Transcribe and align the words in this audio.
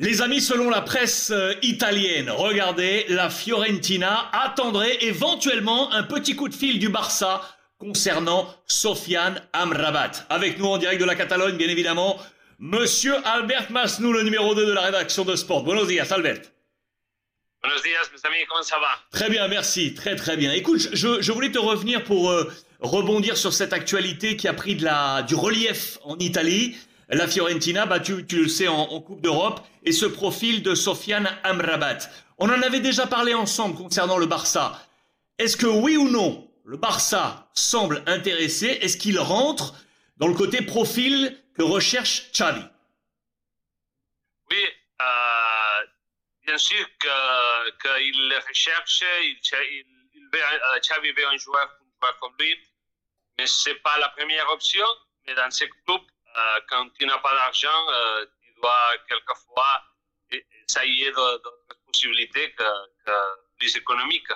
Les 0.00 0.22
amis, 0.22 0.40
selon 0.40 0.70
la 0.70 0.80
presse 0.80 1.32
euh, 1.32 1.54
italienne, 1.60 2.30
regardez, 2.30 3.04
la 3.08 3.30
Fiorentina 3.30 4.30
attendrait 4.32 4.96
éventuellement 5.00 5.92
un 5.92 6.04
petit 6.04 6.36
coup 6.36 6.48
de 6.48 6.54
fil 6.54 6.78
du 6.78 6.88
Barça 6.88 7.42
concernant 7.78 8.46
Sofiane 8.68 9.42
Amrabat. 9.52 10.12
Avec 10.28 10.60
nous 10.60 10.66
en 10.66 10.78
direct 10.78 11.00
de 11.00 11.04
la 11.04 11.16
Catalogne, 11.16 11.56
bien 11.56 11.68
évidemment, 11.68 12.16
Monsieur 12.60 13.16
Albert 13.26 13.72
Masnou, 13.72 14.12
le 14.12 14.22
numéro 14.22 14.54
2 14.54 14.66
de 14.66 14.72
la 14.72 14.82
rédaction 14.82 15.24
de 15.24 15.34
Sport. 15.34 15.64
Buenos 15.64 15.88
días, 15.88 16.06
Albert. 16.12 16.42
Buenos 17.60 17.82
días, 17.82 18.08
mes 18.12 18.28
amis, 18.28 18.44
comment 18.48 18.62
ça 18.62 18.78
va? 18.78 18.90
Très 19.10 19.28
bien, 19.28 19.48
merci, 19.48 19.94
très 19.94 20.14
très 20.14 20.36
bien. 20.36 20.52
Écoute, 20.52 20.90
je, 20.92 21.20
je 21.20 21.32
voulais 21.32 21.50
te 21.50 21.58
revenir 21.58 22.04
pour 22.04 22.30
euh, 22.30 22.48
rebondir 22.78 23.36
sur 23.36 23.52
cette 23.52 23.72
actualité 23.72 24.36
qui 24.36 24.46
a 24.46 24.54
pris 24.54 24.76
de 24.76 24.84
la, 24.84 25.22
du 25.22 25.34
relief 25.34 25.98
en 26.04 26.16
Italie. 26.18 26.76
La 27.10 27.26
Fiorentina, 27.26 27.86
bah, 27.86 28.00
tu, 28.00 28.22
le 28.30 28.48
sais, 28.48 28.68
en, 28.68 29.00
Coupe 29.00 29.22
d'Europe, 29.22 29.60
et 29.84 29.92
ce 29.92 30.04
profil 30.04 30.62
de 30.62 30.74
Sofiane 30.74 31.28
Amrabat. 31.42 31.98
On 32.36 32.50
en 32.50 32.62
avait 32.62 32.80
déjà 32.80 33.06
parlé 33.06 33.32
ensemble 33.32 33.76
concernant 33.76 34.18
le 34.18 34.26
Barça. 34.26 34.78
Est-ce 35.38 35.56
que 35.56 35.66
oui 35.66 35.96
ou 35.96 36.08
non, 36.08 36.50
le 36.64 36.76
Barça 36.76 37.48
semble 37.54 38.02
intéressé? 38.06 38.66
Est-ce 38.82 38.98
qu'il 38.98 39.18
rentre 39.18 39.74
dans 40.18 40.28
le 40.28 40.34
côté 40.34 40.60
profil 40.60 41.42
que 41.56 41.62
recherche 41.62 42.30
Xavi? 42.32 42.62
Oui, 44.50 44.64
euh, 45.00 45.86
bien 46.46 46.58
sûr 46.58 46.86
qu'il 46.98 48.34
recherche, 48.48 49.04
il, 49.22 49.84
veut, 50.32 50.40
euh, 50.40 50.80
Xavi 50.80 51.12
veut 51.12 51.26
un 51.26 51.38
joueur 51.38 51.68
comme 52.20 52.34
lui, 52.38 52.54
mais 53.38 53.46
c'est 53.46 53.76
pas 53.76 53.98
la 53.98 54.10
première 54.10 54.48
option. 54.50 54.84
Mais 55.26 55.34
dans 55.34 55.50
ce 55.50 55.64
club, 55.64 56.00
quand 56.68 56.88
tu 56.98 57.06
n'as 57.06 57.18
pas 57.18 57.34
d'argent, 57.34 57.80
euh, 57.92 58.26
tu 58.42 58.52
dois 58.60 58.82
quelquefois 59.08 59.82
essayer 60.68 61.10
d'autres 61.12 61.78
possibilités 61.86 62.52
que, 62.52 62.64
que 63.04 63.12
plus 63.58 63.76
économiques. 63.76 64.28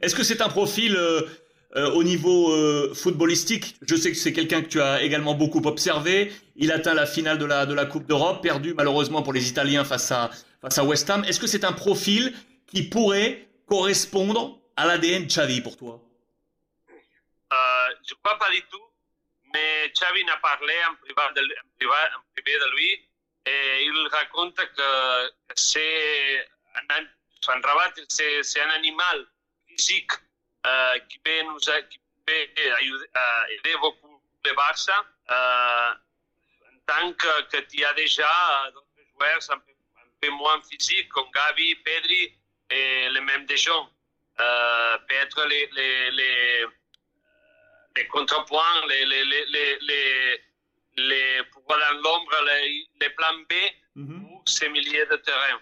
Est-ce 0.00 0.14
que 0.14 0.22
c'est 0.22 0.42
un 0.42 0.48
profil 0.48 0.96
euh, 0.96 1.22
euh, 1.76 1.90
au 1.92 2.02
niveau 2.02 2.52
euh, 2.52 2.92
footballistique? 2.94 3.76
Je 3.88 3.94
sais 3.94 4.10
que 4.10 4.16
c'est 4.16 4.32
quelqu'un 4.32 4.62
que 4.62 4.68
tu 4.68 4.80
as 4.80 5.02
également 5.02 5.34
beaucoup 5.34 5.62
observé. 5.66 6.32
Il 6.56 6.72
atteint 6.72 6.94
la 6.94 7.06
finale 7.06 7.38
de 7.38 7.44
la, 7.46 7.64
de 7.66 7.74
la 7.74 7.86
Coupe 7.86 8.06
d'Europe, 8.06 8.42
perdu 8.42 8.74
malheureusement 8.74 9.22
pour 9.22 9.32
les 9.32 9.48
Italiens 9.48 9.84
face 9.84 10.10
à, 10.10 10.30
face 10.60 10.78
à 10.78 10.84
West 10.84 11.08
Ham. 11.08 11.24
Est-ce 11.24 11.40
que 11.40 11.46
c'est 11.46 11.64
un 11.64 11.72
profil 11.72 12.34
qui 12.66 12.82
pourrait 12.82 13.48
correspondre 13.66 14.58
à 14.76 14.86
l'ADN 14.86 15.26
Xavi 15.26 15.60
pour 15.60 15.76
toi? 15.76 16.00
Euh, 17.52 17.56
Je 18.06 18.14
ne 18.14 18.18
crois 18.22 18.38
pas 18.38 18.50
du 18.50 18.62
tout 18.62 18.82
mais 19.52 19.90
Xavi 19.90 20.24
n'a 20.24 20.36
parlé 20.38 20.74
en 20.88 20.94
privé, 20.96 21.14
de, 21.34 21.42
en, 21.42 21.76
privé, 21.76 21.94
en 22.16 22.22
privé 22.34 22.58
de 22.58 22.70
lui 22.76 23.06
et 23.46 23.84
il 23.84 24.08
raconte 24.12 24.56
que, 24.56 25.28
que 25.28 25.54
c'est 25.56 26.48
un, 26.90 27.04
un 27.48 27.60
rabat, 27.60 27.94
c'est 28.08 28.60
un 28.60 28.70
animal 28.70 29.26
physique 29.66 30.12
euh, 30.66 30.98
qui 31.08 31.18
peut 31.18 31.42
nous 31.42 31.58
qui 31.58 32.00
peut 32.26 32.32
aider 32.32 33.76
beaucoup 33.80 34.20
le 34.44 34.52
Barça 34.54 35.04
euh, 35.30 35.92
en 35.92 36.78
tant 36.86 37.12
que, 37.14 37.42
que 37.50 37.56
tu 37.62 37.84
as 37.84 37.94
déjà 37.94 38.70
d'autres 38.72 38.86
joueurs 39.14 39.50
un 39.50 39.58
peu, 39.58 39.72
un 39.96 40.08
peu, 40.20 40.30
moins 40.30 40.60
physiques 40.62 41.08
comme 41.08 41.30
Gavi, 41.30 41.74
Pedri 41.76 42.36
et 42.70 43.08
les 43.08 43.20
mêmes 43.20 43.46
des 43.46 43.56
gens. 43.56 43.90
Euh, 44.38 44.98
peut-être 45.08 45.44
les, 45.46 45.66
les, 45.72 46.10
les 46.12 46.66
les 47.96 48.06
contrepoints, 48.06 48.86
les, 48.88 49.04
les, 49.06 49.24
les, 49.32 49.44
les, 49.88 50.40
les, 50.96 51.42
dans 51.68 51.94
l'ombre, 52.04 52.36
les, 52.46 52.86
les 53.00 53.10
plans 53.10 53.40
B 53.48 53.52
mm 53.94 54.04
-hmm. 54.04 54.22
ou 54.26 54.42
ces 54.46 54.68
milliers 54.68 55.06
de 55.12 55.16
terrain. 55.28 55.58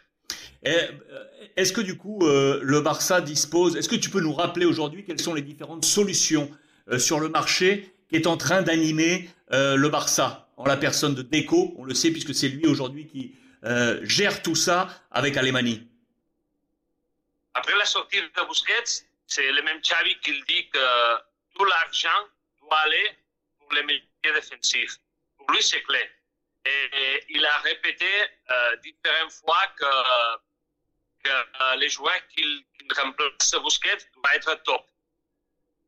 Est-ce 1.56 1.72
que 1.72 1.80
du 1.90 1.96
coup 1.96 2.18
euh, 2.22 2.60
le 2.62 2.80
Barça 2.80 3.20
dispose, 3.20 3.76
est-ce 3.76 3.88
que 3.88 4.00
tu 4.04 4.10
peux 4.10 4.20
nous 4.20 4.34
rappeler 4.42 4.66
aujourd'hui 4.66 5.04
quelles 5.04 5.20
sont 5.28 5.34
les 5.34 5.46
différentes 5.52 5.84
solutions 5.84 6.46
euh, 6.90 6.98
sur 6.98 7.18
le 7.20 7.28
marché 7.28 7.68
qui 8.08 8.16
est 8.16 8.26
en 8.26 8.36
train 8.36 8.60
d'animer 8.62 9.14
euh, 9.52 9.76
le 9.76 9.88
Barça 9.88 10.26
en 10.56 10.66
la 10.66 10.76
personne 10.76 11.14
de 11.14 11.22
Deco, 11.22 11.60
on 11.78 11.84
le 11.84 11.94
sait 11.94 12.10
puisque 12.10 12.34
c'est 12.34 12.48
lui 12.48 12.66
aujourd'hui 12.66 13.06
qui 13.12 13.22
euh, 13.64 14.00
gère 14.02 14.42
tout 14.42 14.56
ça 14.66 14.78
avec 15.20 15.36
Alemani? 15.36 15.76
Après 17.54 17.76
la 17.76 17.88
sortie 17.96 18.20
de 18.20 18.46
Busquets, 18.48 18.90
c'est 19.26 19.50
le 19.52 19.62
même 19.62 19.80
Xavi 19.80 20.14
qui 20.22 20.32
dit 20.50 20.64
que 20.74 20.84
tout 21.58 21.64
l'argent 21.64 22.28
doit 22.60 22.78
aller 22.78 23.18
pour 23.58 23.72
les 23.72 23.82
métiers 23.82 24.08
défensifs. 24.22 24.96
Pour 25.36 25.50
lui, 25.50 25.62
c'est 25.62 25.82
clé. 25.82 26.10
Et, 26.64 27.24
il 27.30 27.44
a 27.44 27.58
répété 27.58 28.06
euh, 28.50 28.76
différentes 28.76 29.32
fois 29.32 29.66
que, 29.76 30.36
que 31.24 31.30
euh, 31.30 31.76
les 31.76 31.88
joueurs 31.88 32.26
qu'il 32.28 32.64
qu 32.78 33.00
remplace 33.00 33.54
Busquets 33.62 33.98
doivent 34.14 34.34
être 34.34 34.54
top. 34.62 34.86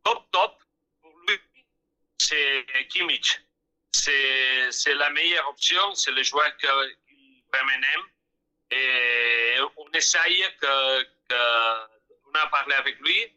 Top, 0.05 0.31
top, 0.33 0.63
pour 1.01 1.17
lui, 1.27 1.39
c'est 2.19 2.67
Kimmich. 2.89 3.41
C'est 3.93 4.95
la 4.95 5.11
meilleure 5.11 5.49
option, 5.49 5.95
c'est 5.95 6.13
le 6.13 6.23
joueur 6.23 6.57
qu'il 6.57 6.69
vraiment 7.53 7.73
aime. 7.73 8.07
Et 8.71 9.57
on 9.77 9.91
essaye 9.93 10.45
que, 10.61 11.03
que, 11.03 11.89
on 12.27 12.35
a 12.35 12.47
parlé 12.47 12.75
avec 12.77 12.99
lui 13.01 13.33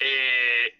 et 0.00 0.74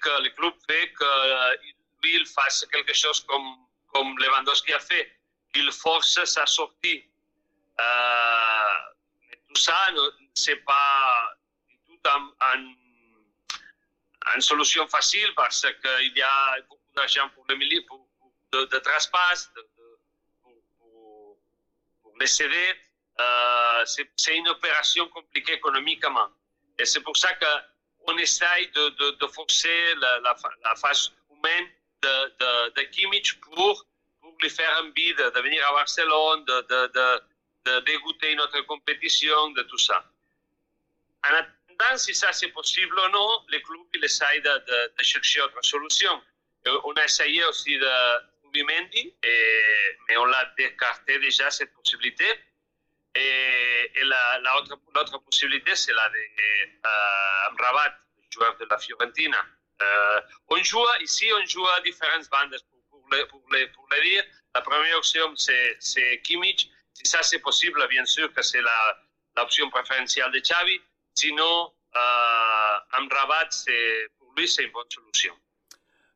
que 0.00 0.22
le 0.22 0.30
club 0.30 0.54
veut 0.68 0.86
que 0.98 1.58
lui 2.02 2.16
il 2.16 2.26
fasse 2.26 2.66
quelque 2.70 2.94
chose 2.94 3.20
comme, 3.26 3.56
comme 3.92 4.18
Lewandowski 4.18 4.72
a 4.72 4.80
fait, 4.80 5.18
qu'il 5.52 5.70
force 5.72 6.24
sa 6.24 6.46
sortie. 6.46 7.04
Euh, 7.80 8.74
mais 9.28 9.38
tout 9.48 9.60
ça, 9.60 9.76
c'est 10.34 10.56
pas 10.56 11.34
du 11.68 11.76
tout 11.86 11.98
un, 12.04 12.32
un, 12.40 12.74
une 14.34 14.40
solution 14.40 14.86
facile 14.88 15.32
parce 15.34 15.66
qu'il 15.82 16.16
y 16.16 16.22
a 16.22 16.60
beaucoup 16.68 16.92
d'argent 16.94 17.28
pour 17.30 17.44
le 17.48 17.56
milieu, 17.56 17.82
pour, 17.86 18.06
pour 18.18 18.32
de, 18.52 18.64
de 18.64 18.78
traspasse, 18.78 19.50
pour, 20.42 21.36
pour, 22.02 22.12
les. 22.20 22.74
Euh, 23.20 23.84
c'est 23.84 24.36
une 24.36 24.48
opération 24.48 25.06
compliquée 25.08 25.54
économiquement. 25.54 26.28
Et 26.78 26.86
c'est 26.86 27.00
pour 27.00 27.16
ça 27.16 27.32
que 27.34 27.46
on 28.06 28.18
essaye 28.18 28.68
de, 28.68 28.88
de, 28.90 29.10
de 29.12 29.26
forcer 29.28 29.94
la, 29.96 30.20
la, 30.20 30.74
face 30.76 31.12
humaine 31.30 31.68
de, 32.02 32.70
de, 32.70 32.82
Kimmich 32.82 33.40
pour, 33.40 33.86
pour 34.20 34.36
lui 34.40 34.50
faire 34.50 34.82
envie 34.82 35.14
de, 35.14 35.40
venir 35.40 35.66
à 35.68 35.72
Barcelone, 35.72 36.44
de, 36.44 37.80
dégoûter 37.80 38.34
notre 38.34 38.60
compétition, 38.62 39.50
de 39.50 39.62
tout 39.62 39.78
ça. 39.78 40.04
En 41.28 41.34
attendant, 41.34 41.96
si 41.96 42.14
ça 42.14 42.32
c'est 42.32 42.48
possible 42.48 42.98
ou 42.98 43.08
non, 43.10 43.44
les 43.48 43.62
clubs 43.62 43.80
ils 43.94 44.04
essayent 44.04 44.42
de, 44.42 45.02
chercher 45.02 45.40
autre 45.42 45.62
solution. 45.62 46.20
Et 46.66 46.70
on 46.84 46.92
a 46.92 47.04
essayé 47.04 47.44
aussi 47.44 47.76
de 47.78 47.88
et, 48.54 49.96
mais 50.08 50.16
on 50.16 50.24
l'a 50.24 50.52
décarté 50.58 51.18
déjà 51.18 51.50
cette 51.50 51.72
possibilité. 51.72 52.26
Et 53.94 54.04
l'autre 54.04 54.78
la, 54.94 55.02
la 55.12 55.18
possibilité, 55.18 55.74
c'est 55.74 55.92
la 55.92 56.08
de 56.08 56.14
euh, 56.14 57.48
Amrabat, 57.48 57.94
joueur 58.30 58.56
de 58.58 58.66
la 58.68 58.78
Fiorentina. 58.78 59.38
Euh, 59.82 60.20
on 60.48 60.62
joue 60.62 60.84
ici, 61.00 61.26
on 61.32 61.44
joue 61.46 61.66
à 61.76 61.80
différentes 61.80 62.28
bandes 62.30 62.56
pour, 62.90 63.00
pour, 63.00 63.08
le, 63.10 63.26
pour, 63.26 63.42
le, 63.50 63.72
pour 63.72 63.88
le 63.90 64.02
dire. 64.02 64.24
La 64.54 64.60
première 64.60 64.96
option, 64.98 65.34
c'est 65.36 66.20
Kimmich. 66.22 66.70
Si 66.94 67.06
ça 67.06 67.22
c'est 67.22 67.38
possible, 67.38 67.86
bien 67.88 68.04
sûr 68.04 68.32
que 68.32 68.42
c'est 68.42 68.60
l'option 69.36 69.70
préférentielle 69.70 70.30
de 70.30 70.38
Xavi. 70.38 70.80
Sinon, 71.14 71.72
euh, 71.96 72.78
Amrabat, 72.92 73.48
pour 74.18 74.32
lui, 74.36 74.48
c'est 74.48 74.64
une 74.64 74.72
bonne 74.72 74.90
solution. 74.90 75.34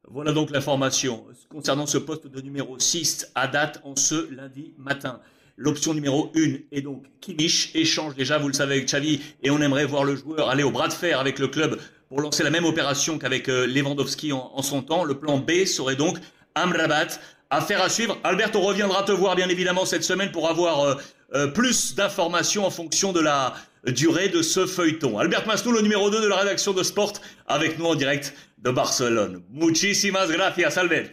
Voilà 0.09 0.33
donc 0.33 0.51
l'information 0.51 1.27
concernant 1.51 1.87
ce 1.87 1.99
poste 1.99 2.29
de 2.29 2.41
numéro 2.41 2.79
6 2.79 3.33
à 3.35 3.49
date 3.49 3.81
en 3.83 3.97
ce 3.97 4.31
lundi 4.33 4.73
matin. 4.79 5.21
L'option 5.57 5.95
numéro 5.95 6.31
1 6.37 6.57
est 6.71 6.83
donc 6.83 7.05
Kimmich, 7.21 7.71
échange 7.75 8.15
déjà, 8.15 8.39
vous 8.39 8.49
le 8.49 8.55
savez, 8.55 8.75
avec 8.75 8.87
Xavi, 8.87 9.21
et 9.43 9.51
on 9.51 9.61
aimerait 9.63 9.87
voir 9.87 10.05
le 10.05 10.15
joueur 10.15 10.51
aller 10.51 10.63
au 10.63 10.71
bras 10.71 10.89
de 10.89 10.93
fer 10.93 11.19
avec 11.19 11.39
le 11.39 11.49
club 11.49 11.81
pour 12.09 12.21
lancer 12.21 12.43
la 12.43 12.51
même 12.51 12.65
opération 12.65 13.19
qu'avec 13.19 13.49
euh, 13.49 13.67
Lewandowski 13.67 14.33
en, 14.33 14.51
en, 14.55 14.63
son 14.63 14.83
temps. 14.83 15.05
Le 15.05 15.19
plan 15.19 15.39
B 15.39 15.65
serait 15.65 15.97
donc 15.97 16.19
Amrabat. 16.55 17.19
Affaire 17.49 17.81
à 17.81 17.89
suivre. 17.89 18.19
Albert, 18.25 18.51
on 18.55 18.61
reviendra 18.61 19.05
te 19.05 19.13
voir 19.13 19.37
bien 19.37 19.49
évidemment 19.49 19.87
cette 19.87 20.03
semaine 20.03 20.33
pour 20.33 20.49
avoir 20.49 20.81
euh, 20.81 20.95
euh, 21.35 21.47
plus 21.47 21.95
d'informations 21.95 22.67
en 22.67 22.71
fonction 22.71 23.13
de 23.13 23.21
la 23.21 23.55
durée 23.87 24.29
de 24.29 24.43
ce 24.43 24.67
feuilleton. 24.67 25.19
Albert 25.19 25.47
Masnou, 25.47 25.73
le 25.73 25.81
numéro 25.81 26.11
2 26.11 26.21
de 26.21 26.27
la 26.27 26.37
rédaction 26.37 26.73
de 26.73 26.83
Sport, 26.83 27.15
avec 27.47 27.79
nous 27.79 27.87
en 27.87 27.95
direct 27.95 28.35
de 28.59 28.71
Barcelone. 28.71 29.43
Muchísimas 29.51 30.27
gracias, 30.27 30.77
Albert. 30.77 31.11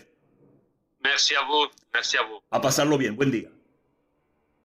Merci 1.04 1.36
à 1.36 1.42
vous. 1.46 1.68
Merci 1.94 2.18
à 2.18 2.24
vous. 2.24 2.40
A 2.52 2.60
pasarlo 2.60 2.98
bien. 2.98 3.14
Buen 3.14 3.30
día. 3.30 3.48